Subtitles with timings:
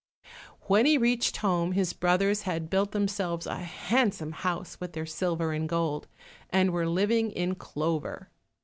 [0.61, 5.53] When he reached home, his brothers had built themselves a handsome house with their silver
[5.53, 6.07] and gold,
[6.49, 8.31] and were living in clover.